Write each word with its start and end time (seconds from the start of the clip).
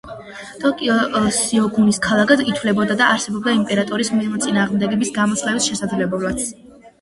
ტოკიო 0.61 1.19
სიოგუნის 1.39 1.99
ქალაქად 2.05 2.41
ითვლებოდა 2.53 2.95
და 3.03 3.11
არსებობდა 3.17 3.53
იმპერატორის 3.59 4.11
მოწინააღმდეგეების 4.21 5.13
გამოსვლების 5.19 5.69
შესაძლებლობაც. 5.69 6.43